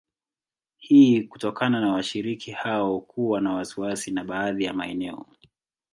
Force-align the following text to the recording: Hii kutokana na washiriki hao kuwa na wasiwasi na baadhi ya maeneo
Hii 0.77 1.23
kutokana 1.23 1.79
na 1.81 1.91
washiriki 1.93 2.51
hao 2.51 2.99
kuwa 3.01 3.41
na 3.41 3.53
wasiwasi 3.53 4.11
na 4.11 4.23
baadhi 4.23 4.63
ya 4.63 4.73
maeneo 4.73 5.25